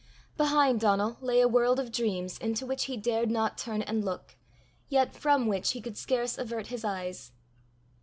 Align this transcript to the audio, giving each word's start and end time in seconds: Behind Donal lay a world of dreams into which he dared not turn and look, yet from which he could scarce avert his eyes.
Behind 0.35 0.79
Donal 0.79 1.19
lay 1.21 1.41
a 1.41 1.47
world 1.47 1.79
of 1.79 1.91
dreams 1.91 2.39
into 2.39 2.65
which 2.65 2.85
he 2.85 2.97
dared 2.97 3.29
not 3.29 3.55
turn 3.55 3.83
and 3.83 4.03
look, 4.03 4.35
yet 4.89 5.13
from 5.13 5.45
which 5.45 5.73
he 5.73 5.79
could 5.79 5.95
scarce 5.95 6.39
avert 6.39 6.65
his 6.73 6.83
eyes. 6.83 7.31